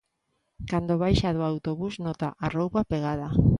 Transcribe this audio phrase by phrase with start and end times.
[0.71, 3.27] Cando baixa do autobús nota a roupa apegada.